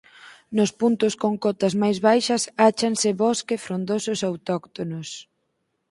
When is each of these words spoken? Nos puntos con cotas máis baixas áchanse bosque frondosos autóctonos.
Nos 0.57 0.71
puntos 0.81 1.13
con 1.21 1.33
cotas 1.45 1.73
máis 1.81 1.97
baixas 2.07 2.43
áchanse 2.67 3.09
bosque 3.23 3.55
frondosos 3.65 4.19
autóctonos. 4.29 5.09